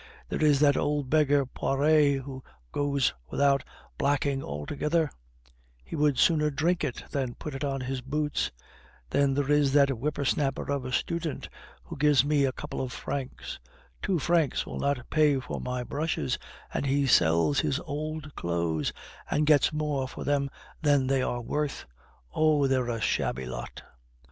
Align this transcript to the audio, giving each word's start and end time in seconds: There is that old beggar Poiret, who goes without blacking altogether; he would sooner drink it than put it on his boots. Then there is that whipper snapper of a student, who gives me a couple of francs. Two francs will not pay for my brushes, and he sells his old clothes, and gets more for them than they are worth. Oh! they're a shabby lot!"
There 0.29 0.43
is 0.43 0.59
that 0.61 0.75
old 0.77 1.11
beggar 1.11 1.45
Poiret, 1.45 2.21
who 2.23 2.43
goes 2.71 3.13
without 3.29 3.63
blacking 3.99 4.41
altogether; 4.43 5.11
he 5.85 5.95
would 5.95 6.17
sooner 6.17 6.49
drink 6.49 6.83
it 6.83 7.03
than 7.11 7.35
put 7.35 7.53
it 7.53 7.63
on 7.63 7.81
his 7.81 8.01
boots. 8.01 8.49
Then 9.11 9.35
there 9.35 9.51
is 9.51 9.73
that 9.73 9.95
whipper 9.95 10.25
snapper 10.25 10.71
of 10.71 10.85
a 10.85 10.91
student, 10.91 11.49
who 11.83 11.97
gives 11.97 12.25
me 12.25 12.45
a 12.45 12.51
couple 12.51 12.81
of 12.81 12.91
francs. 12.91 13.59
Two 14.01 14.17
francs 14.17 14.65
will 14.65 14.79
not 14.79 15.07
pay 15.11 15.39
for 15.39 15.61
my 15.61 15.83
brushes, 15.83 16.39
and 16.73 16.87
he 16.87 17.05
sells 17.05 17.59
his 17.59 17.79
old 17.81 18.33
clothes, 18.33 18.91
and 19.29 19.45
gets 19.45 19.71
more 19.71 20.07
for 20.07 20.23
them 20.23 20.49
than 20.81 21.05
they 21.05 21.21
are 21.21 21.41
worth. 21.41 21.85
Oh! 22.33 22.65
they're 22.65 22.89
a 22.89 22.99
shabby 22.99 23.45
lot!" 23.45 23.83